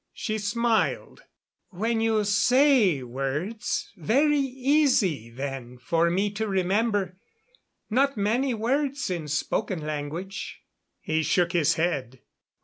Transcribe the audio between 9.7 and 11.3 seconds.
language." He